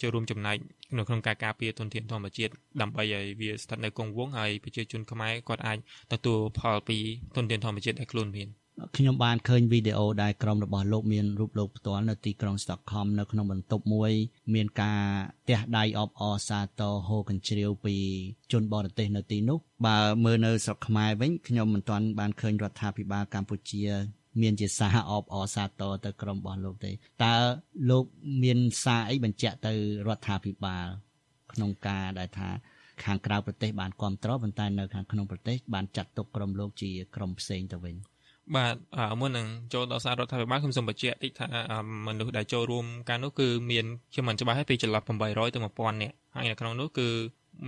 [0.01, 0.57] ចូលរួមចំណែក
[0.97, 5.79] នៅក្នុងការការពារធនធានធម្មជាតិដើម្បីឲ្យវាស្ថិតនៅគង់វង្សហើយប្រជាជនខ្មែរគាត់អាច
[6.13, 6.99] ទទួលផលពី
[7.37, 8.49] ធនធានធម្មជាតិដែលខ្លួនមាន
[8.97, 14.13] ខ្ញុំបានឃើញវីដេអូដែលក្រុមរបស់លោកមានរូបលោកផ្ទាល់នៅទីក្រុង Stockholm នៅក្នុងបន្ទប់មួយ
[14.55, 15.01] មានការ
[15.49, 17.97] ទះដៃអបអរសាទរហូកញ្ជ្រៀវពី
[18.53, 23.83] ជនបរទេសនៅទីនោះបើមើលនៅស្រុកខ្មែរវិញខ្ញុំមិនទាន់បានឃើញរដ្ឋាភិបាលកម្ពុជា
[24.43, 26.93] មានជាសារអបអរសាទរទៅក្រុមរបស់លោកទេ
[27.25, 27.35] តើ
[27.91, 28.05] លោក
[28.43, 29.73] មានសារអីបញ្ជាក់ទៅ
[30.09, 30.87] រដ្ឋាភិបាល
[31.53, 32.49] ក្នុងការដែលថា
[33.05, 37.97] ខាងក្រៅប្រទេសបានគ្រប់គ្រងប៉ុន្តែនៅខាងក្នុងប្រទេសបានចាត់ទុកក្រុមលោកជាក្រុមផ្សេងទៅវិញ
[38.57, 38.77] បាទ
[39.21, 41.47] មុននឹងចូលដល់សាររដ្ឋាភិបាលខ្ញុំសូមបញ្ជាក់តិចថា
[42.07, 47.09] មនុស្សដែលចូលរួមការនោះគឺមានខ្ញុំមិនច្បាស់ទេពីចន្លោះ800ទៅ1000នាក់ហើយនៅក្នុងនោះគឺ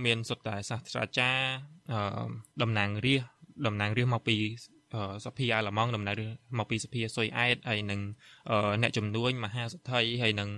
[0.05, 1.43] មានសុទ្ធតែសាស្ត្រាចារ្យ
[2.61, 4.37] តំណាងរាស្ត្រតំណាងរាស្ត្រមកពី
[5.25, 6.21] សភាអាឡម៉ង់ដំណើរ
[6.57, 8.01] មកពីសភាសុយអែតហើយនឹង
[8.81, 10.49] អ្នកជំនួញមហាសទ្ធិហើយនឹង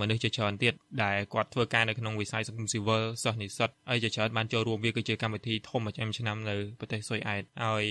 [0.00, 7.84] មនុស្សជាច្រើនទៀតដែលគាត់ធ្វើការនៅក្នុងវិស័យសង្គមស៊ីវិលសិស្សនិស្សិតហើយជាច្រើនបានចូលរួមវាគឺជាកម្មវិធីធំប្រចាំឆ្នាំនៅប្រទេសសុយអែតហើយ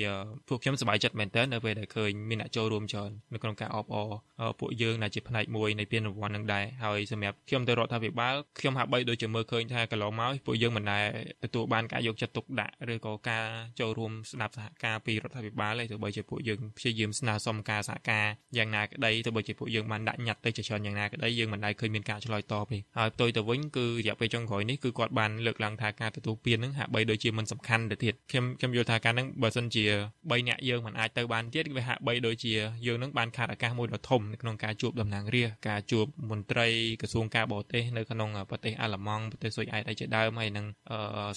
[0.47, 4.11] ពួកខ្ញុំសប្បាយចិត្តមែនទែននៅពេលដែលឃើញមានអ្នកចូលរួមច្រើននៅក្នុងការអបអរ
[4.59, 11.05] ពួកយើងដែលជាផ្នែកមួយនៃពានរង្វាន់នឹងដែរហើយសម្រាប់ខ្ញុំទៅរដ្ឋាភិបាលខ្ញុំហាក់បីដូចជាមើលឃើញថាកន្លងមកពួកយើងមិនដែល
[11.43, 13.45] ទទួលបានការយកចិត្តទុកដាក់ឬក៏ការ
[13.79, 18.25] ចូលរួមស្ដាប់សហការពីរដ្ឋាភិបាលទេទោះបីជាពួកយើងព្យាយាមស្នើសុំការសហការ
[18.57, 29.83] យ៉ាងណាក្តីទោះបីជាពួកយើងបានដាក់ញត្តិទៅជាច្រើនយ៉ាងណាក្តីយើងមិនដែលឃើញមានការឆ្លើយតបទេហើយផ្ទុយទៅវិញគឺរយៈពេលចុងក្រោយនេះគឺគាត់បានលើកឡើងថាការទទួលពាននឹងហាក់បីដូចជាមិនសំខាន់ទៅទៀតខ្ញុំខ្ញុំយល់ថាការនឹងបើសិនជា
[30.15, 32.53] 3នាក់យើងមិនអាចទៅបានទៀតវាហាក់បីដូចជា
[32.85, 36.67] យើងនឹងបានខាតឱកាសមួយដ៏ធំនៅក្នុងការជួបតំណាងរាស្ត្រការជួបមន្ត្រី
[37.01, 40.65] ក្រសួងការបរទេសនៅក្នុងប្រទេសអាល្លឺម៉ង់ប្រទេសស៊ុយអែតឯជាដើមហើយនឹង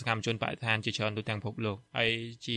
[0.00, 2.10] សកម្មជនបរិស្ថានជាច្រើនទូទាំងពិភពលោកហើយ
[2.46, 2.56] ជា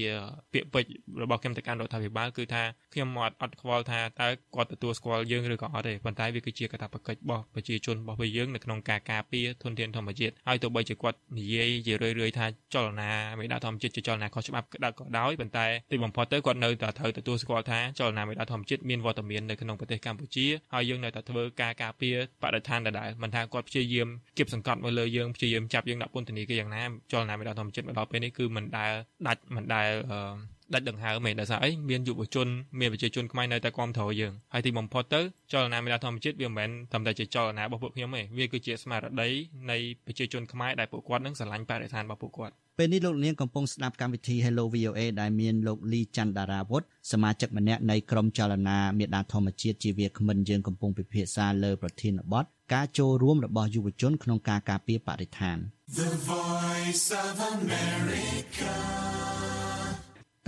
[0.53, 28.93] ពាក្យពេចន៍របស់ខ្ញុំទៅកាន់រដ្ឋាភិបាលគឺថាខ្ញុំអត់អត់ខ្វល់ថាតើគាត់ទទួលស្គាល់យើងឬក៏អត់ទេប៉ុន្តែវាគឺជាកាតព្វកិច្ចរបស់ប្រជាជនរបស់ពួកយើងនៅក្នុងការការពារធនធានធម្មជាតិហើយទោះបីជាគាត់និយាយជារឿយៗថាចលនាមេដាធម្មជាតិជាចលនាខុសច្បាប់ក្តៅក៏ដោយប៉ុន្តែទីបំផុតទៅគាត់នៅតែត្រូវទទួលស្គាល់ថាចលនាមេដាធម្មជាតិមានវត្តមាននៅក្នុងប្រទេសកម្ពុជាហើយយើងនៅតែធ្វើការការពារបរិស្ថានដដែលមិនថាគាត់ព្យាយាមគៀបសង្កត់មកលើយើងព្យាយាមចាប់យើងដាក់ពន្ធនាគារយ៉ាងណាចលនាមេដាធម្មជាតិមកដល់ពេលនេះគឺមិនដែល
[29.27, 32.47] ដាច់មិនដែលអឺ ដាច់ដង្ហើមឯងដោយសារអីមានយុវជន
[32.79, 39.29] មានប្រជាជនខ្មែរនៅតែគ្រប់គ្រងយើងហើយទីបំផុតទៅចលនាមេដាធម្មជាតិវាមិនមែនត្រឹមតែជាចលនារបស់ពួកខ្ញុំទេវាគឺជាស្មារតី
[39.71, 55.57] នៃប្រជាជនខ្មែរដែលពួកគាត់នឹងស្រឡាញ់បរិស្ថានរបស់ពួកគាត់ពេលនេះលោកនាងកំពុងស្ដាប់កម្មវិធី Hello VOA ដែលមានលោកលីច័ន្ទដារាវុធសមាជិកម្នាក់នៃក្រុមចលនាមេដាធម្មជាតិជាវាគ្មិនយើងកំពុងពិភាក្សាលើប្រធានបទការចូលរួមរបស់យុវជនក្នុងការការពារបរិស្ថាន
[55.99, 58.75] The Voice of America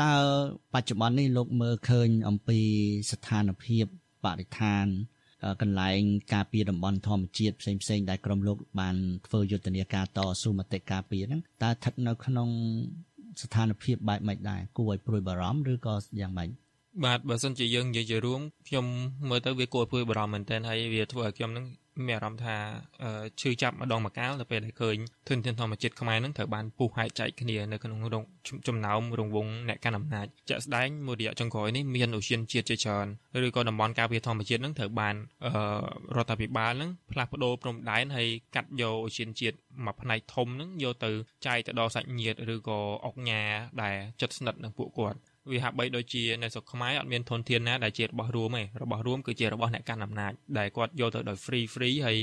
[0.04, 0.16] តើ
[0.74, 2.60] បច្ចុប្បន្ននេះលោកមើលឃើញអំពី
[3.12, 3.86] ស្ថានភាព
[4.26, 4.86] បរិស្ថាន
[5.62, 6.00] កន្លែង
[6.34, 8.96] ការពារតំបន់ធម្មជាតិផ្សេងផ្សេងដែលក្រមលោកបាន
[9.28, 12.50] ធ្វើយុទ្ធនាការតស៊ូមតិការពារហ្នឹងតើស្ថិតនៅក្នុង
[13.42, 16.50] ស្ថានភាពបែបម៉េចដែរគួរឲ្យព្រួយបារម្ភឬក៏យ៉ាងម៉េច
[17.06, 18.86] បាទបើសិនជាយើងនិយាយជារួមខ្ញុំ
[19.30, 21.66] មើលទៅវាគួរព្រួយបារម្ភមែនទែនហើយវាធ្វើឲ្យខ្ញុំនឹង
[22.08, 22.56] មានអារម្មណ៍ថា
[23.42, 28.24] ឈឺចាប់ម្ដងម្កាលនៅពេលដែលឃើញធនធានធម្មជាតិខ្មែរនឹងត្រូវបានពុះហែកចែកគ្នានៅក្នុងរង
[28.68, 33.08] ចំណោមរង្វង់អ្នកកាន់អំណាចជាក់ស្ដែងមួយរយៈចុងក្រោយនេះមានអូសៀនជាតិជាច្រើន
[33.46, 35.16] ឬក៏តំបន់ការពារធម្មជាតិនឹងត្រូវបាន
[36.16, 41.12] រដ្ឋាភិបាលនឹងផ្លាស់ប្ដូរព្រំដែនហើយកាត់យកអូសៀនជាតិមួយផ្នែកធំនឹងយកទៅ
[41.46, 43.44] ចែកទៅដល់សាច់ញាតិឬក៏អុកញ៉ា
[43.82, 45.20] ដែលជិតស្និទ្ធនឹងពួកគាត់
[45.52, 52.18] វាហាក់បីដូចជានៅស្រុកខ្មែរអត់មានធនធានណាដែលជារបស់រួមទេរបស់រួមគឺជារបស់អ្នកកាន់អំណាចដែលគាត់យកទៅដោយ free free ហើយ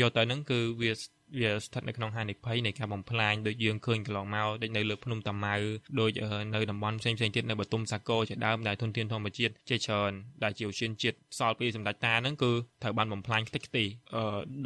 [0.00, 0.92] យកទៅហ្នឹងគឺវា
[1.40, 5.54] វាស្ថិតនៅក្នុងហានិភ័យនៃការបំផ្លាញដូចយើងឃើញកន្លងមកដូចនៅលើភ្នំតាម៉ៅ
[6.00, 6.10] ដូច
[6.54, 10.12] នៅតំបន់ផ្សេងផ្សេងទៀតនៅបតុមសាគរជាដើមដែលធនធានធម្មជាតិជាច្រើន
[10.44, 13.84] ដែលជាឧស្សាហជាតិសល់ពីសម្ដេចតាហ្នឹងគឺត្រូវបានបំផ្លាញខ្ទេចខ្ទី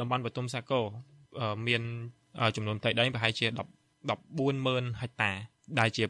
[0.00, 0.84] តំបន់បតុមសាគរ
[1.68, 1.82] មាន
[2.56, 3.58] ចំនួនផ្ទៃដីប្រហែលជា10
[4.10, 5.32] 140,000ហិកតា
[5.80, 6.04] ដែលជា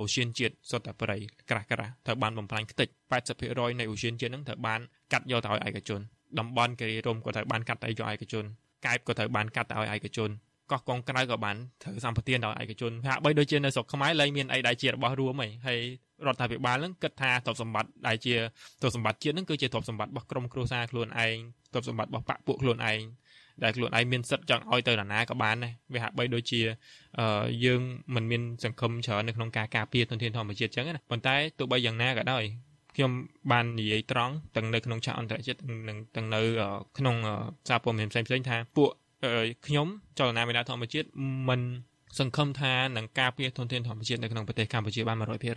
[0.00, 1.16] អូសៀនជាតិសុទ្ធតែប្រៃ
[1.50, 2.88] ក្រាស់ក្រាស់ត្រូវបានបំផ្លាញខ្ទេច
[3.32, 4.80] 80%នៃអូសៀនជាតិហ្នឹងត្រូវបាន
[5.12, 6.00] កាត់យកទៅឲ្យឯកជន
[6.38, 8.44] តំបន់គិរីរំក៏ត្រូវបានកាត់ទៅយកឯកជន
[8.86, 10.30] កែបក៏ត្រូវបានកាត់ទៅឲ្យឯកជន
[10.70, 15.80] កោះកងក្រៅក៏បានត្រូវសម្បទានដល់ឯកជនហាក់បីដូចជានៅស្រុកខ្មែរលែងមានអីដែលជារបស់រួមហីហើយ
[16.26, 18.34] រដ្ឋាភិបាលនឹងគិតថាទ្រព្យសម្បត្តិដែលជា
[18.80, 21.36] ទ្រព្យសម្បត្តិជាតិនឹងគឺជាទ្រព្យសម្បត្តិរបស់ក្រុមគ្រួសារខ្លួនឯង
[21.72, 23.00] ទ្រព្យសម្បត្តិរបស់បកពួកខ្លួនឯង
[23.64, 26.60] ដែលខ្លួនឯងមានសិទ្ធិចង់ឲ្យទៅនរណាក៏បានដែរវាហាក់បីដូចជា
[27.64, 27.80] យើង
[28.14, 32.44] មិនមានសង្ឃឹមច្រើននៅក្នុងការការពារធនធានធម្មជាតិចឹងណាប៉ុន្តែទោះបីយ៉ាងណាក៏ដោយ
[32.96, 33.10] ខ្ញុំ
[33.52, 36.40] បាននិយាយត្រង់ទាំងនៅក្នុងឆាកអន្តរជាតិនិងទាំងនៅ
[36.98, 37.16] ក្នុង
[37.68, 38.90] សារព័ត៌មានផ្សេងៗថាពួក
[39.66, 39.86] ខ្ញុំ
[40.18, 41.06] ចលនាមេដាធម្មជាតិ
[41.48, 41.60] មិន
[42.18, 45.50] សង្ឃឹមថានឹងការពារធនធានធម្មជាតិនៅក្នុងប្រទេសកម្ពុជាបាន100%ទេ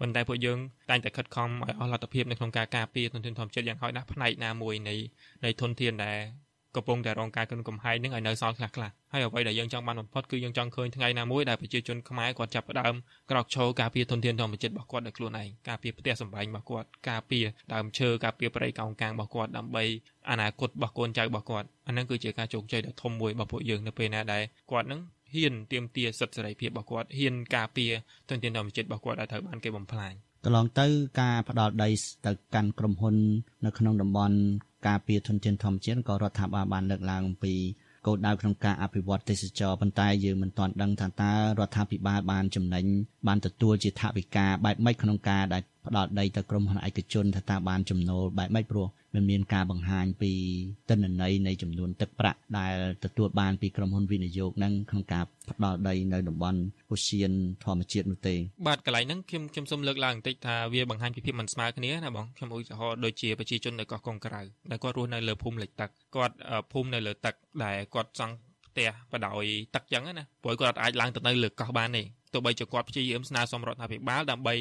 [0.00, 0.58] ប៉ុន្តែពួកយើង
[0.90, 4.94] តែងតែខិតខំឲ្យអស់លទ្ធភាពនៅក្នុងការការពារធនធានធម្មជាតិយ៉ាងហោចណាស់ផ្នែកណាមួយនៃ
[5.44, 6.18] នៃធនធានដែល
[6.76, 12.94] កំពុងតែរងការគំកំហែងនឹងឲ្យនៅសល់ខ្លះខ្លះហើយអ្វីដែលយើងចង់បានបំផុតគឺយើងចង់ឃើញថ្ងៃណាមួយដែលប្រជាជនខ្មែរគាត់ចាប់ផ្ដើម
[13.30, 19.84] ក្រោកឈរការពារធនធានធម្មជាតិរបស់គាត់ដោយខ្លួនឯងការពារផ្ទះសម្បែងរបស់គាត់ការពារដើមឈើការពារព្រៃកោងកាងរបស់គាត់ដើម្បី
[20.30, 25.00] អនាគតរបស់កូនចៅរបស់គាត់អានឹងគឺជាការជោគជ័យដ៏ធំមួយរបស់ពួកយើងនៅពេលណាដែលគាត់នឹង
[25.34, 27.92] ហ៊ានទាមទារសិទ្ធិសេរីភាពរបស់គាត់ហ៊ានការពារ
[28.30, 30.12] ទន្ទានធម្មជាតិរបស់គាត់ដែលត្រូវបានគេបំផ្លាញ
[30.44, 30.86] កន្លងទៅ
[31.20, 31.88] ការផ្ដាល់ដី
[32.26, 33.14] ទៅកាន់ក្រុមហ៊ុន
[33.64, 34.36] នៅក្នុងតំបន់
[34.86, 37.54] ការពារធនធានធម្មជាតិក៏រដ្ឋាភិបាលបានលើកឡើងអំពី
[38.06, 42.84] គោលដៅក្នុងការអភិវឌ្ឍទេសចរប៉ុន្តែយើងមិនទាន់ដឹងថាតើរដ្ឋាភិបាលបានចំណេញ
[43.26, 50.32] បានទទួលជាថវិកាបែបម៉េចក្នុងការដែលផ្ដល់ដីទៅក្រុមហ៊ុនឯកជនថាតើបានចំណូលបែបម៉េចព្រោះ มันមានការបង្ហាញពី
[50.90, 57.32] ទិន្នន័យនៃចំនួនទឹកប្រាក់ដែលទទួលបានពីក្រុមហ៊ុនវិនិយោគនឹងក្នុងការផ្ដល់ដីនៅតំបន់អូសៀន
[57.64, 58.34] ធម្មជាតិនោះទេ
[58.66, 66.36] បាទកន្លែងហ្នឹងខ្ញុំខ្ញុំសូមលើកឡើងបន្តិចថាវាបង្ហាញពីភាពមិនស្មើគ្នាណាបងខ្ញុំឧទាហរណ៍ដូចជាប្រជាជននៅកោះកុងក្រៅដែលគាត់រស់នៅលើភូមិលិចទឹកគាត់
[66.72, 68.34] ភូមិនៅលើទឹកដែលគាត់ចង់
[68.70, 72.04] ផ្ទះបដោយទឹកចឹងណាព្រោះគាត់អាចឡើងទៅនៅលើកោះបានទេ
[72.34, 74.54] ទោះបីជាគាត់ព្យាយាមស្នើសុំរដ្ឋាភិបាលដើម្បី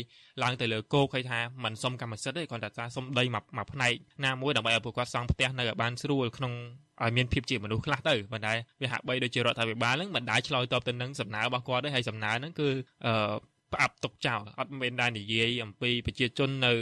[0.43, 3.93] ឡើងទៅលើគោកឲ្យថាមិនសុំកម្មសិទ្ធិទេគ្រាន់តែថាសុំដីមួយមួយផ្នែក
[4.26, 6.54] ណាមួយដើម្បីឲ្យពួកគាត់សង់ផ្ទះនៅឲ្យបានស្រួលក្នុង
[7.04, 12.69] ឲ្យមានភាពជាមនុស្សខ្លះទៅប៉ុន្តែវាហាក់បីដូចជារដ្ឋាភិបាលហ្នឹងមិនដែលឆ្លើយតបទៅនឹងសំណើរបស់គាត់ទេហើយសំណើហ្នឹងគឺ
[13.06, 13.34] អឺ
[13.74, 16.74] ផ្អាប់ទុកចោលអត់មានដែលនិយាយអំពីប្រជាជននៅ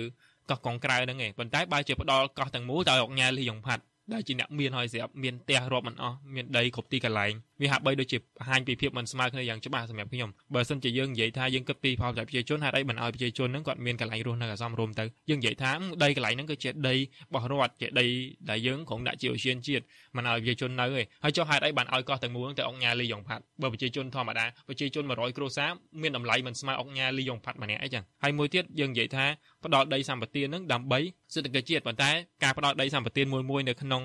[0.50, 15.72] កោះកុងក្រៅហ្នឹងឯងប៉ុន្តែបើជាផ្ដាល់កោះទាំងមូលទៅឲ្យអុកញ៉ាលីយ៉ុងផាត់ ដែលជាអ្នកមានហើយស្រាប់មានផ្ទះរាប់មិនអស់មានដីគ្រប់ទីកន្លែងវាហាក់បីដូចជាបង្ហាញពីភាពមិនស្មើគ្នាយ៉ាងច្បាស់សម្រាប់ខ្ញុំបើសិនជាយើងនិយាយថាយើងគិតពីផលប្រយោជន៍ប្រជាជនហេតុអីមិនឲ្យប្រជាជនហ្នឹងគាត់មានកន្លែងរស់នៅអាសមរម្យទៅយើងនិយាយថា
[16.04, 17.00] ដីកន្លែងហ្នឹងគឺជាដីរ
[17.34, 18.06] បស់រដ្ឋជាដី
[18.50, 19.84] ដែលយើងក្រុងដាក់ជាអូសៀនជាតិ
[20.18, 25.70] មិនឲ្យប្រជាជននៅទេហើយចុះហេតុអីបានឲ្យកោះទាំងមូលទៅអង្គញាលីយ៉ុងផាត់បើប្រជាជនធម្មតាប្រជាជន100គ្រួសារ
[26.02, 29.26] មានតម្លៃមិនស្មើអង្គញាលីយ៉ុងផាត់ម្នាក់អីចឹងហើយមួយទៀតយើងនិយាយថា
[29.66, 31.00] ផ្ដល់ដីសម្បត្តិហ្នឹងដើម្បី
[31.34, 32.12] សេដ្ឋកិច្ចជាតិប៉ុន្តែ
[32.44, 34.04] ការផ្ដល់ដីសម្បត្តិមួយមួយនៅក្នុង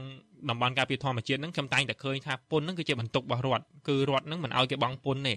[0.51, 5.37] តំបន់ការពារធម្មជាតិហ្នឹងខ្ញុំតែងតែឃើញថាពុនហ្នឹងគឺជាបន្ទុករបស់រដ្ឋគឺរដ្ឋហ្នឹងមិនឲ្យគេបង់ពុនទេឲ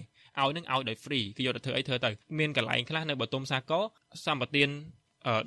[0.52, 3.82] ហ្នឹងឲ្យដោយ free គេយកទៅធ្វើអីធ្វើទៅមានកន្លែងខ្លះនៅបតុមសាគរ
[4.26, 4.64] សម្បត្តិ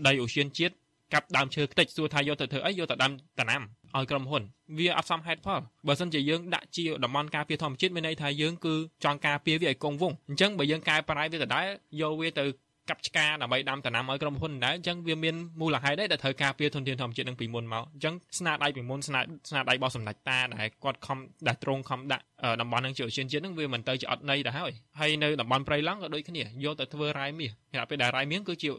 [0.07, 0.75] ដីអូសៀនជាតិ
[1.13, 3.61] កាប់ដើមឈើខ្ទេចសួរថាយកទៅធ្វើអីយកទៅដាំតំណាំ
[3.95, 4.43] ឲ្យក្រុមហ៊ុន
[4.77, 11.65] វាអត់សមហេតុផលបើមិនជាយើងដាក់ជាតំបន់ការពារធម្មជាតិមានន័យថាយើងគឺចង់ការពារវាឲ្យគង់វង្សអញ្ចឹងបើយើងកែប្រែវាដដែល
[12.01, 12.45] យកវាទៅ
[12.89, 22.23] កាប់ឆ្ការដើម្បីដាំដំណាំឲ្យក្រុមហ៊ុនដែរអញ្ចឹងវាមានមូលហេតុដែរដែលត្រូវការពារធនធានធម្មជាតិនឹងពីមុនមកអញ្ចឹងស្នាដៃពីមុនស្នាស្នាដៃរបស់សម្ដេចតាដែលគាត់ខំដែលត្រង់ខំដាក់
[22.61, 28.69] តំបន់នឹងជាឧស្សាហជាតិនឹងវាមិនទៅជាអត់ន័យទៅហើយហើយនៅតំបន់ព្រៃឡង់ក៏ដូចគ្នាយកទៅធ្វើរ៉ែមាសតែពេលដែលរ៉ែមាសគឺជា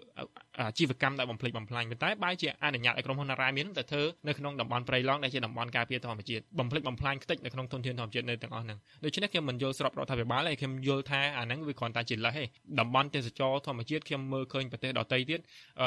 [0.59, 12.45] អាជីវកម្មដែលបំផ្លិចបំផ្លាញប៉ុន្តែបែរជាអនុញ្ញាតឲ្យក្រុមហ៊ុនរ៉ែមាសទៅធ្វើនៅក្នុងតំបន់ព្រៃឡង់ដែលជាតំបន់ការពារធម្មជាតិបំផ្លិចបំផ្លាញខ្ទេចនៅក្នុងធនធានធម្មជាតិនៅទាំងអស់ហ្នឹងដូច្នេះខ្ញុំមិនយល់ស្របរដ្ឋាភិបាលទេខ្ញុំយល់ថាអាហ្នឹងវាគ្រាន់តែជាលេសទេ
[12.81, 15.41] តំបន់ទេសចរធម្មជាតិខ្ញុំមើលឃើញប្រទេសដទៃទៀត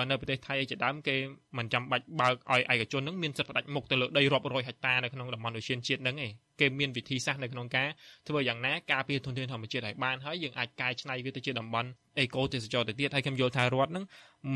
[0.09, 1.15] នៅប្រទេសថៃជាដើមគេ
[1.57, 7.89] មិនចាំបាច់បើកឲ្យឯកជនហ្នឹងមានសិទ្ធិផ្ដាច់មុខទៅលើដីរាប់រយហិកតានៅក្នុងតំបន់អូសៀនជាតិហ្នឹងឯងគេមានវិធីសាស្ត្រនៅក្នុងការ
[8.28, 14.06] ធ្វើយ៉ាងណាការពារធនធានធម្មជាតិឲ្យបានហើយយើងអាចកែច្នៃវាទៅជាតំបន់អេកូទេសចរទៅទៀតហើយខ្ញុំយល់ថារដ្ឋហ្នឹង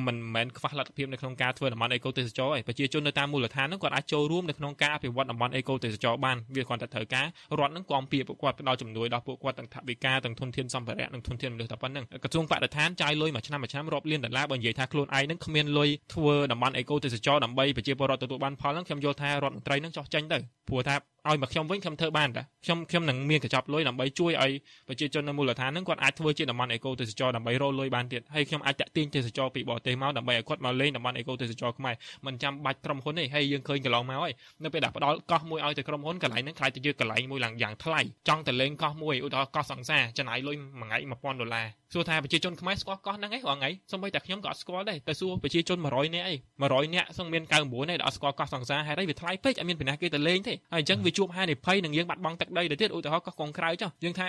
[0.07, 7.25] មិនមែនខ្វះលទ្ធភាពនៅក្នុងការធ្វើតំបន់អេកូទេសចរទេប្រជាជននៅតាមមូលដ្ឋានហ្នឹងគាត់អាចចូលរួមនៅក្នុងការអភិវឌ្ឍតំបន់អេកូទេសចរបានវាគ្រាន់តែត្រូវការ
[7.59, 20.95] រដ្ឋហ្នឹងគាំពៀពួកគាត់ផ្ដល់ជំនួយដល់ពួកគាត់ទាំងថវិកាទាំងធនធានសម្ភារៈនិងធនធានមនុស្សតែប៉ុណ្្នឹងក្រសួងបរិស្ថានចាយលុយមួយឆ្នាំមួយឆ្នាំរាប់លានដុល្លារបើនិយាយថាខ្លួនឯងហ្នឹងគ្មានលុយធ្វើតំបន់អេកូទេសចរដើម្បីប្រជាពលរដ្ឋទទួលបានផលហ្នឹងខ្ញុំយល់ថារដ្ឋមន្ត្រីហ្នឹងចោះចេញទៅព្រោះថា
[21.27, 24.51] ឲ្យមកខ្ញុំវិញខ្ញុំធ្វើបានតាខ្ញុំខ្ញុំនឹងមានកញ្ចប់លុយដើម្បីជួយឲ្យ
[24.87, 34.31] ប្រជាជននៅមូលដ្ឋានហ្នឹងគាត់អាចធ្វើជាតំបន់អេកូទេសចរដើម្បីរកលុយបានទៀតហើយខ្ញុំអាចតាក់ទាញទេសចរពីបរទេសមកដើម្បីឲ្យគាត់មកលេងតំបន់អេកូទេសចរខ្មែរមិនចាំបាច់ក្រុមហ៊ុនទេហើយយើងឃើញកន្លងមកហើយ
[34.63, 54.25] នៅពេលដែលផ្ដល់កោះមួយឲ្យទៅក្រុមហ៊ុនកន្លែងហ្នឹងខ្លាចទៅជាកន្លែងមួយឡើងយ៉ាងថ្លៃចង់ទៅលេងកោះមួយឧទាហរណ៍កោះសង្សារចំណាយលុយមួយថ្ងៃ1000ដុល្លារសួរថាប្រជាជនខ្មែរស្គាល់កោះហ្នឹងឯងរាល់ថ្ងៃសូម្បីតែខ្ញុំក៏អត់ស្គាល់ដែរតែសួរប្រជាជន100នាក់ឯង100នាក់សឹងមាន99នាក់ដែលអត់ស្គាល់កោះសង្សារហេតុអីវាថ្លៃពេកអត់មានពីណាគេទៅលេងទេហើយអញ្ចឹងវាជួបហានិភ័យនឹងយើងបាត់បង់ទឹកដីទៅទៀតឧទាហរណ៍កោះកងក្រៅចុះយើងថា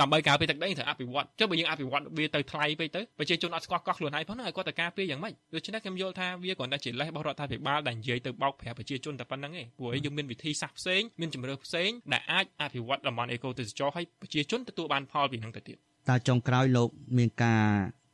[0.00, 15.76] ដើម្បីការពារទឹកដីត្រូវអភិវឌ្ឍចុះបើយើងអភិវឌ្ឍវាទៅថ្លៃពេកទៅប្រជាជនអត់ស្គាល់កោះខ្លួនឯងផងណាឲ្យគាត់ទៅការពារយ៉ាងម៉េចដូច្នេះខ្ញុំយល់ថាវាគ្រាន់តែជាលេសរបស់រដ្ឋាភិបាលដែលនិយាយទៅបោកប្រាស់ប្រជាជនតែប៉ុណ្្នឹងឯងព្រោះយើងមានវិធីសាស្ត្រផ្សេងមានជំរឿផ្សេងដែលអាចអភិវឌ្ឍតំបន់អេកូទេសចរឲ្យប្រជាជនទទួលបានផលពីនឹងទៅទៀត
[16.08, 16.88] តើចុងក្រោយលោក
[17.18, 17.64] មានការ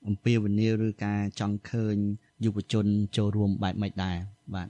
[0.06, 1.96] អំពាវនាវឬការចង់ឃើញ
[2.44, 4.16] យុវជនចូលរួមបែបម៉េចដែរ
[4.54, 4.68] បាទ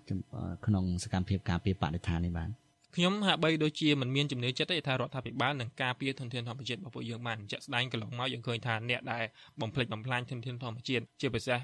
[0.66, 2.48] ក្នុងសកម្មភាពការពារបរិស្ថាននេះបាទ
[2.96, 9.24] ខ្ញុំហាក់បីដូចជាមិនមានជំនឿចិត្តទេថារដ្ឋាភិបាលនឹងការពារធនធានធម្មជាតិរបស់ពួកយើងបានជាក់ស្ដែងកន្លងមកយើងឃើញថាអ្នកដែល
[9.60, 11.58] បំផ្លិចបំផ្លាញធនធានធម្មជាតិជាពិសេស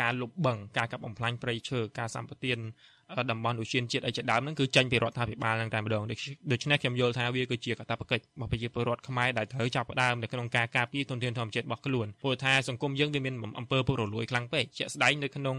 [0.00, 2.58] ការលុបបង្ការកាប់បំផ្លាញព្រៃឈើការសម្បទាន
[3.30, 15.56] តំបន់ឧទ្យានជាតិអីជាដើមហ្នឹងគឺចេញពីរដ្ឋាភិបាលហ្នឹងតែម្ដងដូច្នេះខ្ញុំយល់ថាវាគឺជាកាតព្វកិច្ចរបស់ប្រជាពលរដ្ឋខ្មែរដែលត្រូវចាប់ផ្ដើមនៅក្នុងការការពារទុនធានធម្មជាតិរបស់ខ្លួនព្រោះថាសង្គមយើងវាមានអំពើពុករលួយខ្លាំងពេកជាក់ស្ដែងនៅក្នុង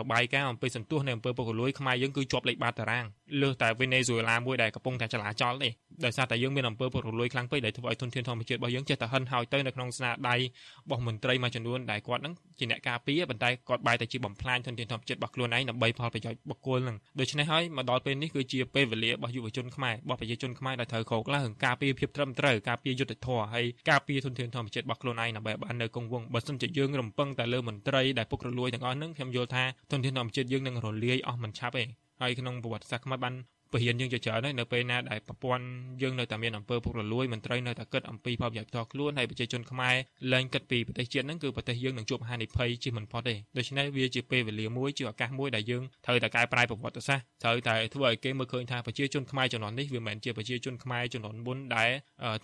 [0.00, 3.04] របាយការណ៍អំពីសន្ទុះនៃអំពើពុករលួយខ្មែរយើងគឺជាប់លេខបាតតារាង
[3.42, 5.70] លើសតែវេណេស៊ុយអេឡាមួយដែលកំពុងតែចលាចលទេ
[6.04, 31.84] ដោយសារតែយើងមានអំពើពុករលួយខ្លាំងពេកដែលធ្វើឲ្យទុនធានធម្មជាតិរបស់យើងចេះតែហិនហោចទៅនៅក្នុងស្នាដៃរបស់មន្ត្រីមួយចំនួនដែលគាត់ហ្នឹងជាអ្នកការពារប៉ុន្តែគាត់បែរទៅជាបំផ្លាញទុនធានធម្មជាតិរបស់ខ្លួនឯងដើម្បីផលប្រយោជន៍បុគ្គលហ្នឹងដូច្នេះហើយមកដល់ពេលនេះគឺជាពេលវេលារបស់យុវជនខ្មែររបស់ប្រជាជនខ្មែរដែលត្រូវក្រោកឡើងការពារភាពត្រឹមត្រូវការពារយុត្តិធម៌ហើយការពារធនធានធម្មជាតិរបស់ខ្លួនឯងដើម្បីបាននៅគង់វង្សបើមិនជាយើងរំពឹងតែលើមន្ត្រីដែលពុករលួយទាំងអស់ហ្នឹងខ្ញុំយល់ថាធនធានធម្មជាតិយើងនឹងរលាយអស់មិនឆាប់ទេ
[32.20, 33.34] ហើយក្នុងប្រវត្តិសាស្ត្រខ្មែរបាន
[33.74, 35.64] ពហិនយើងជាច្រើនហើយនៅពេលណាដែលប្រព័ន្ធ
[36.02, 39.94] យើងនៅតែមានអំពើពុករលួយមន្ត្រីនៅតែគិតអំពីផលប្រយោជន៍ផ្ទាល់ខ្លួនហើយប្រជាជនខ្មែរ
[40.32, 51.90] លែងគិតពីប្រទេសជាតិហ្នឹងគឺប្រទេសយើងនឹងជួបហានិភ័យជាមិនផុតទេដូច្នេះវាជាពេលវេលាមួយជាឱកាសមួយដែលយើងត្រូវតែកែប្រែប្រវត្តិសាស្ត្រត្រូវតែធ្វើឲ្យគេមើលឃើញថាប្រជាជនខ្មែរជំនាន់នេះវាមិនមែនជាប្រជាជនខ្មែរជំនាន់មុនដែល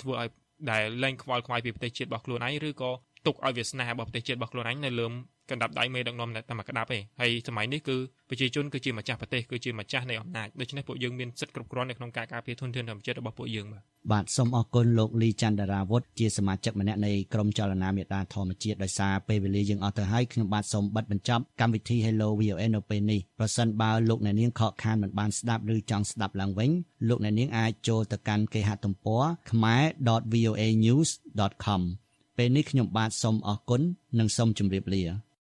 [0.03, 0.29] ធ្វើឲ្យ
[0.71, 2.91] ដែលលែងខ្វល់ខ្វាយពីប្រទេសជាតិរបស់ខ្លួនឯងឬក៏
[3.27, 5.07] ទុកឲ្យវាសនារបស់ប្រទេសជាតិរបស់ខ្លួនឯងនៅលើ
[5.51, 7.97] កណ្ដាប់ដៃមេដឹកនាំតែមួយក្តាប់ទេហើយសម័យនេះគឺ
[8.31, 13.83] ប្រជាជនគឺជាម្ចាស់ប្រទេសគឺជាម្ចាស់នៃអំណាចដូច្នេះពួកយើងមានសិទ្ធិគ្រប់គ្រាន់នៅក្នុងការការពារធនធានធម្មជាតិរបស់ពួកយើងបាទ
[14.13, 26.71] បាទសូមអរគុណលោកលីចន្ទរាវុធជាសមាជិកម្នាក់នៃក្រុមចលនាមេដាធម្មជាតិដោយសារពេលវេលាយើងអស់ទៅហើយខ្ញុំបាទសូមបិទបញ្ចប់កម្មវិធី Hello VOA នៅពេលនេះប្រសិនបើលោកអ្នកនាងខកខានមិនបានស្ដាប់ឬចង់ស្ដាប់ឡើងវិញ
[27.09, 31.81] លោកអ្នកនាងអាចចូលទៅកាន់គេហទំព័រ khmer.voanews.com
[32.37, 33.81] ពេលនេះខ្ញុំបាទសូមអរគុណ
[34.19, 35.05] និងសូមជម្រាបលា